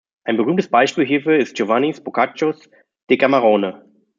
Ein 0.23 0.35
berühmtes 0.37 0.67
Beispiel 0.67 1.05
hierfür 1.05 1.37
ist 1.37 1.53
Giovanni 1.55 1.91
Boccaccios 1.93 2.71
"Decamerone". 3.11 3.85